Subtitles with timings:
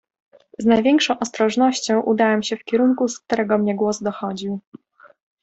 [0.59, 4.59] "Z największą ostrożnością udałem się w kierunku, z którego mnie głos dochodził."